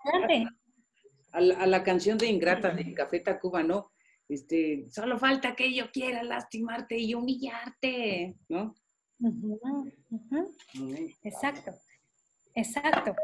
[1.32, 3.92] A la, a la canción de Ingrata de Café Tacuba, ¿no?
[4.30, 8.76] Este, solo falta que yo quiera lastimarte y humillarte, ¿no?
[11.24, 11.72] Exacto,
[12.54, 13.16] exacto.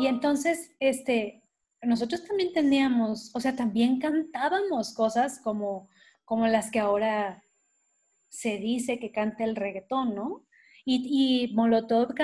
[0.00, 1.42] Y entonces, este,
[1.82, 5.90] nosotros también teníamos, o sea, también cantábamos cosas como,
[6.24, 7.44] como las que ahora
[8.30, 10.46] se dice que canta el reggaetón, ¿no?
[10.86, 12.14] Y, Molotov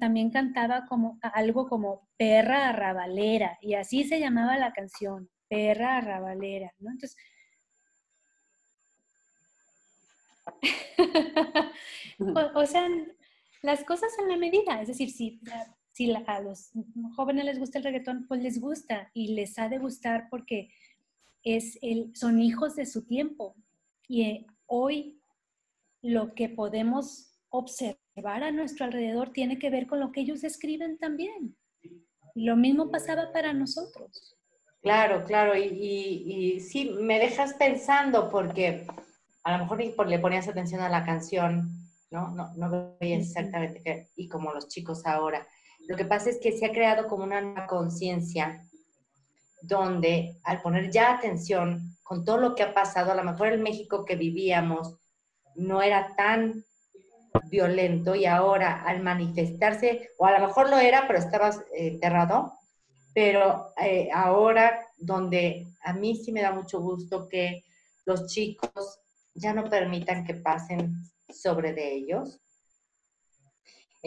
[0.00, 6.72] también cantaba como algo como perra arrabalera, y así se llamaba la canción, perra arrabalera,
[6.78, 6.90] ¿no?
[6.90, 7.16] Entonces,
[12.54, 12.88] o, sea,
[13.62, 14.80] las cosas en la medida.
[14.80, 15.40] Es decir, si,
[15.96, 16.72] si a los
[17.16, 20.68] jóvenes les gusta el reggaetón, pues les gusta y les ha de gustar porque
[21.42, 23.56] es el, son hijos de su tiempo.
[24.06, 25.22] Y eh, hoy
[26.02, 30.98] lo que podemos observar a nuestro alrededor tiene que ver con lo que ellos escriben
[30.98, 31.56] también.
[32.34, 34.36] Lo mismo pasaba para nosotros.
[34.82, 38.86] Claro, claro, y, y, sí, me dejas pensando porque
[39.44, 41.70] a lo mejor le ponías atención a la canción,
[42.10, 42.32] ¿no?
[42.32, 45.48] No, no veías exactamente qué, y como los chicos ahora.
[45.86, 48.64] Lo que pasa es que se ha creado como una conciencia
[49.62, 53.60] donde al poner ya atención con todo lo que ha pasado, a lo mejor el
[53.60, 54.96] México que vivíamos
[55.54, 56.64] no era tan
[57.50, 62.52] violento y ahora al manifestarse, o a lo mejor lo era, pero estabas eh, enterrado,
[63.14, 67.64] pero eh, ahora donde a mí sí me da mucho gusto que
[68.04, 69.00] los chicos
[69.34, 70.94] ya no permitan que pasen
[71.28, 72.40] sobre de ellos,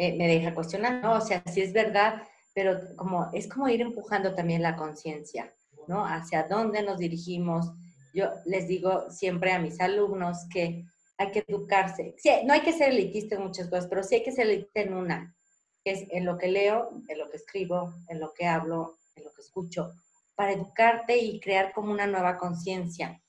[0.01, 1.17] eh, me deja cuestionar, ¿no?
[1.17, 2.23] O sea, sí es verdad,
[2.53, 5.53] pero como, es como ir empujando también la conciencia,
[5.89, 6.05] ¿no?
[6.05, 7.73] Hacia dónde nos dirigimos.
[8.13, 10.85] Yo les digo siempre a mis alumnos que
[11.17, 12.15] hay que educarse.
[12.17, 14.79] Sí, no hay que ser elitista en muchas cosas, pero sí hay que ser elitista
[14.79, 15.35] en una,
[15.83, 19.25] que es en lo que leo, en lo que escribo, en lo que hablo, en
[19.25, 19.91] lo que escucho,
[20.33, 23.21] para educarte y crear como una nueva conciencia.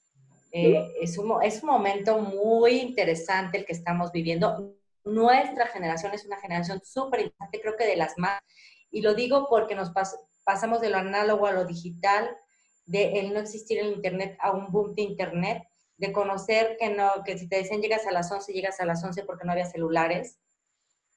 [0.53, 4.77] Eh, es, un, es un momento muy interesante el que estamos viviendo.
[5.05, 8.40] Nuestra generación es una generación súper importante, creo que de las más.
[8.90, 9.92] Y lo digo porque nos
[10.44, 12.36] pasamos de lo análogo a lo digital,
[12.86, 15.62] de el no existir el Internet a un boom de Internet
[16.01, 19.05] de conocer que no, que si te dicen llegas a las 11, llegas a las
[19.05, 20.38] 11 porque no había celulares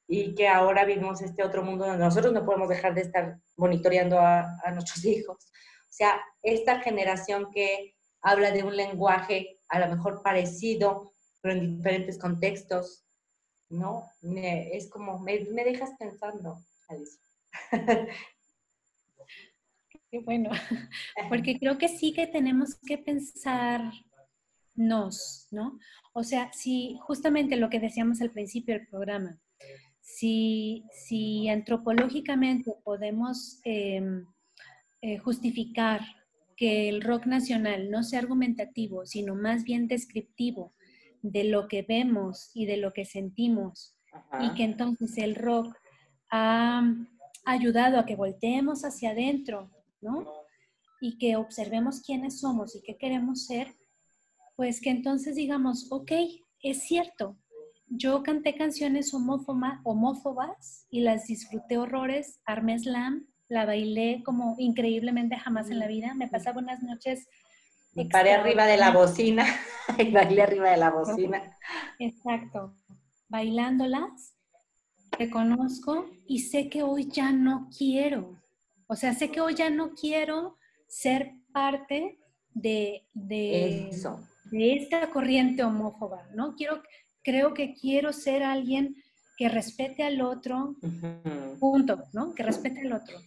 [0.06, 4.18] y que ahora vivimos este otro mundo donde nosotros no podemos dejar de estar monitoreando
[4.18, 5.36] a, a nuestros hijos.
[5.36, 11.78] O sea, esta generación que habla de un lenguaje a lo mejor parecido, pero en
[11.78, 13.03] diferentes contextos,
[13.68, 14.08] ¿no?
[14.22, 16.58] es como, me, me dejas pensando,
[16.88, 17.20] Alicia.
[20.10, 20.50] Qué bueno,
[21.28, 23.92] porque creo que sí que tenemos que pensar
[24.76, 25.78] nos, ¿no?
[26.12, 29.40] O sea, si justamente lo que decíamos al principio del programa,
[30.00, 34.26] si, si antropológicamente podemos em,
[35.00, 36.02] eh, justificar
[36.56, 40.73] que el rock nacional no sea argumentativo, sino más bien descriptivo
[41.24, 43.96] de lo que vemos y de lo que sentimos,
[44.40, 45.74] y que entonces el rock
[46.30, 46.82] ha
[47.46, 49.70] ayudado a que volteemos hacia adentro,
[50.02, 50.30] ¿no?
[51.00, 53.68] Y que observemos quiénes somos y qué queremos ser,
[54.54, 56.12] pues que entonces digamos, ok,
[56.62, 57.38] es cierto,
[57.86, 65.70] yo canté canciones homófobas y las disfruté horrores, armé slam, la bailé como increíblemente jamás
[65.70, 67.26] en la vida, me pasaba unas noches...
[67.94, 69.46] Me paré arriba de la bocina
[69.98, 71.56] y bailé arriba de la bocina.
[71.98, 72.74] Exacto,
[73.28, 74.34] bailándolas,
[75.12, 78.40] reconozco y sé que hoy ya no quiero,
[78.86, 82.18] o sea, sé que hoy ya no quiero ser parte
[82.52, 84.20] de, de, Eso
[84.50, 86.54] de esta corriente homófoba, ¿no?
[86.54, 86.82] Quiero,
[87.22, 88.96] creo que quiero ser alguien
[89.36, 90.76] que respete al otro,
[91.58, 92.34] punto, ¿no?
[92.34, 93.18] Que respete al otro.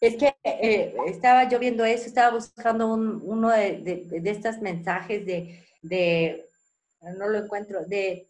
[0.00, 6.46] Es que eh, estaba yo viendo eso, estaba buscando uno de, de, estos mensajes de,
[7.18, 8.28] no lo encuentro, de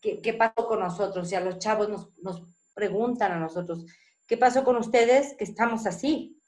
[0.00, 1.26] ¿qué, qué pasó con nosotros.
[1.26, 2.42] O sea, los chavos nos, nos,
[2.74, 3.84] preguntan a nosotros,
[4.26, 6.40] ¿qué pasó con ustedes que estamos así?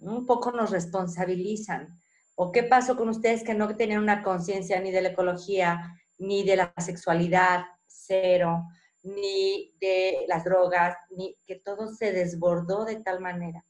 [0.00, 2.00] Un poco nos responsabilizan.
[2.34, 6.42] ¿O qué pasó con ustedes que no tenían una conciencia ni de la ecología, ni
[6.42, 8.64] de la sexualidad, cero,
[9.02, 13.64] ni de las drogas, ni que todo se desbordó de tal manera?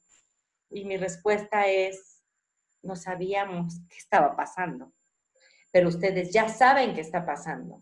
[0.71, 2.23] Y mi respuesta es,
[2.83, 4.93] no sabíamos qué estaba pasando,
[5.71, 7.81] pero ustedes ya saben qué está pasando.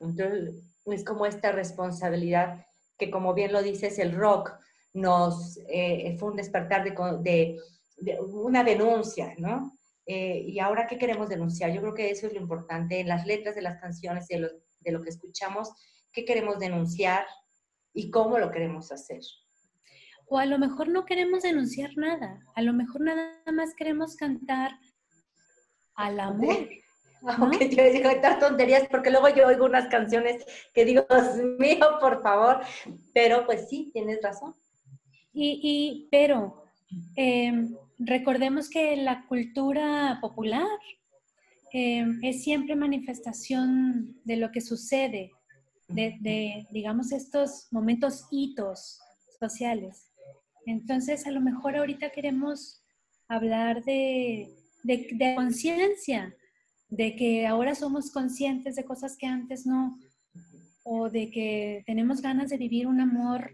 [0.00, 0.54] Entonces,
[0.86, 2.64] es como esta responsabilidad
[2.96, 4.52] que, como bien lo dices, el rock
[4.94, 7.58] nos eh, fue un despertar de
[8.20, 9.78] una denuncia, ¿no?
[10.10, 11.70] Eh, y ahora, ¿qué queremos denunciar?
[11.70, 14.48] Yo creo que eso es lo importante en las letras de las canciones, de lo,
[14.80, 15.70] de lo que escuchamos,
[16.12, 17.26] ¿qué queremos denunciar
[17.92, 19.20] y cómo lo queremos hacer?
[20.26, 24.78] O a lo mejor no queremos denunciar nada, a lo mejor nada más queremos cantar
[25.94, 26.68] al amor.
[27.22, 31.98] Aunque yo digo estas tonterías, porque luego yo oigo unas canciones que digo, Dios mío,
[32.00, 32.60] por favor,
[33.12, 34.54] pero pues sí, tienes razón.
[35.32, 36.64] Y, y pero
[37.16, 37.52] eh,
[37.98, 40.66] recordemos que la cultura popular
[41.72, 45.32] eh, es siempre manifestación de lo que sucede,
[45.88, 49.00] de, digamos, estos momentos hitos
[49.40, 50.12] sociales.
[50.66, 52.82] Entonces, a lo mejor ahorita queremos
[53.28, 56.34] hablar de, de conciencia,
[56.88, 59.98] de que ahora somos conscientes de cosas que antes no,
[60.84, 63.52] o de que tenemos ganas de vivir un amor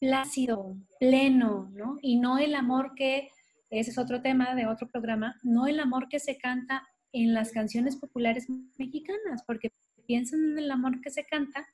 [0.00, 1.98] plácido, pleno, ¿no?
[2.02, 3.30] Y no el amor que,
[3.70, 7.52] ese es otro tema de otro programa, no el amor que se canta en las
[7.52, 9.70] canciones populares mexicanas, porque
[10.06, 11.66] piensan en el amor que se canta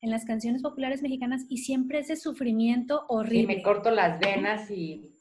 [0.00, 3.54] en las canciones populares mexicanas y siempre es de sufrimiento horrible.
[3.54, 5.12] Y me corto las venas y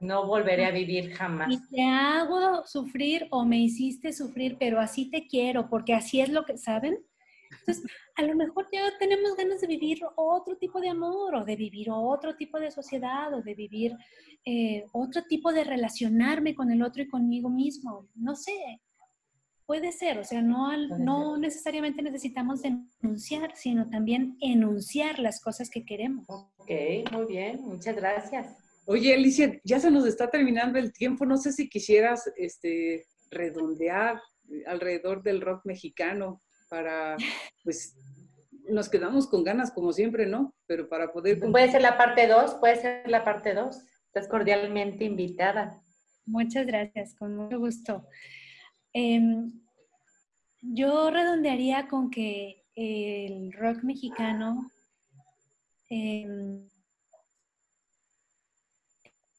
[0.00, 1.52] no volveré a vivir jamás.
[1.52, 6.28] Y te hago sufrir o me hiciste sufrir, pero así te quiero, porque así es
[6.28, 6.98] lo que, ¿saben?
[7.60, 7.84] Entonces,
[8.16, 11.88] a lo mejor ya tenemos ganas de vivir otro tipo de amor o de vivir
[11.90, 13.92] otro tipo de sociedad o de vivir
[14.44, 18.08] eh, otro tipo de relacionarme con el otro y conmigo mismo.
[18.16, 18.82] No sé,
[19.66, 25.84] puede ser, o sea, no, no necesariamente necesitamos denunciar, sino también enunciar las cosas que
[25.84, 26.26] queremos.
[26.28, 26.70] Ok,
[27.12, 28.56] muy bien, muchas gracias.
[28.86, 31.24] Oye, Alicia, ya se nos está terminando el tiempo.
[31.24, 34.20] No sé si quisieras este, redondear
[34.66, 37.16] alrededor del rock mexicano para,
[37.64, 37.96] pues,
[38.68, 40.54] nos quedamos con ganas como siempre, ¿no?
[40.66, 41.40] Pero para poder...
[41.40, 43.76] Puede ser la parte 2, puede ser la parte 2.
[44.06, 45.82] Estás cordialmente invitada.
[46.26, 48.06] Muchas gracias, con mucho gusto.
[48.96, 49.60] Em,
[50.62, 54.70] yo redondearía con que el rock mexicano
[55.90, 56.68] em,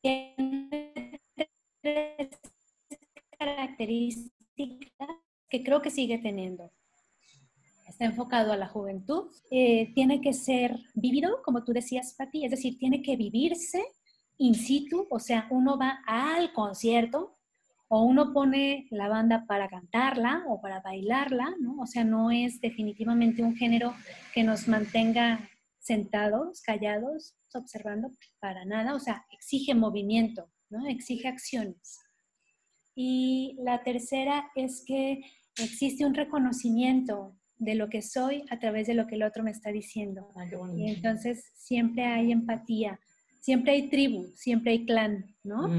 [0.01, 1.21] tiene
[1.81, 2.29] tres
[3.39, 5.09] características
[5.47, 6.73] que creo que sigue teniendo.
[7.87, 12.51] Está enfocado a la juventud, eh, tiene que ser vívido, como tú decías, Pati, es
[12.51, 13.85] decir, tiene que vivirse
[14.37, 17.37] in situ, o sea, uno va al concierto
[17.87, 21.79] o uno pone la banda para cantarla o para bailarla, ¿no?
[21.79, 23.93] O sea, no es definitivamente un género
[24.33, 28.09] que nos mantenga sentados, callados, observando
[28.39, 30.87] para nada, o sea, exige movimiento, ¿no?
[30.87, 31.99] Exige acciones.
[32.95, 35.21] Y la tercera es que
[35.57, 39.51] existe un reconocimiento de lo que soy a través de lo que el otro me
[39.51, 40.29] está diciendo.
[40.35, 42.99] Ah, y entonces siempre hay empatía,
[43.45, 45.69] siempre hay tribu, siempre hay clan, ¿no?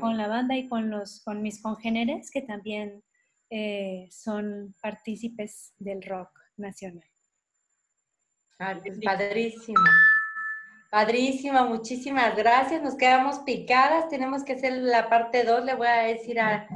[0.00, 3.04] Con la banda y con, los, con mis congéneres que también
[3.50, 7.04] eh, son partícipes del rock nacional.
[8.58, 9.78] Ah, padrísimo.
[10.92, 12.82] Padrísimo, muchísimas gracias.
[12.82, 14.10] Nos quedamos picadas.
[14.10, 15.64] Tenemos que hacer la parte 2.
[15.64, 16.68] Le voy a decir a,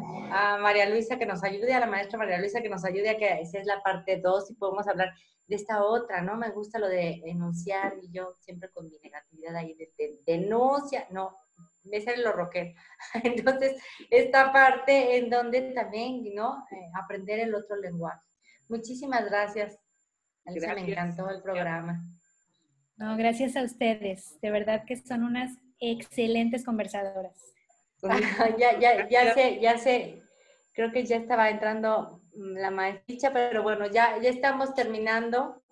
[0.58, 3.42] María Luisa que nos ayude, a la maestra María Luisa que nos ayude a que
[3.42, 5.12] esa es la parte 2 y podemos hablar
[5.46, 6.34] de esta otra, ¿no?
[6.34, 9.92] Me gusta lo de enunciar y yo siempre con mi negatividad ahí de,
[10.26, 11.36] denuncia, no,
[11.84, 12.72] me sale lo rockero.
[13.22, 13.76] Entonces,
[14.08, 16.64] esta parte en donde también, ¿no?
[16.70, 18.26] Eh, aprender el otro lenguaje.
[18.68, 19.78] Muchísimas gracias.
[20.46, 22.02] Alicia, me encantó el programa.
[22.97, 24.40] No, gracias a ustedes.
[24.40, 27.36] De verdad que son unas excelentes conversadoras.
[28.59, 30.22] ya, ya, ya sé, ya sé.
[30.72, 35.62] Creo que ya estaba entrando la maestra, pero bueno, ya, ya estamos terminando.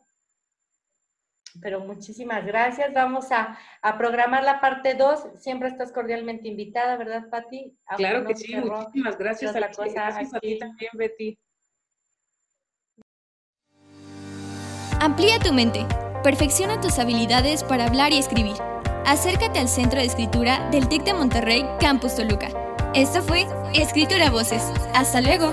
[1.61, 2.93] Pero muchísimas gracias.
[2.93, 5.41] Vamos a, a programar la parte 2.
[5.41, 7.77] Siempre estás cordialmente invitada, ¿verdad, Pati?
[7.97, 9.55] Claro que sí, muchísimas gracias.
[9.55, 11.39] A, la cosa gracias a ti también, Betty.
[15.01, 15.87] Amplía tu mente.
[16.25, 18.57] Perfecciona tus habilidades para hablar y escribir.
[19.05, 22.49] Acércate al Centro de Escritura del TEC de Monterrey, Campus Toluca.
[22.95, 24.63] Esto fue Escritura Voces.
[24.95, 25.53] Hasta luego.